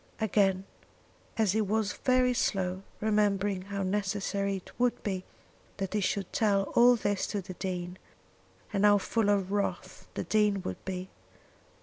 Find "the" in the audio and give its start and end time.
7.39-7.53, 10.15-10.23